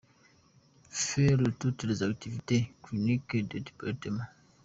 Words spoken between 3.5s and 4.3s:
département;.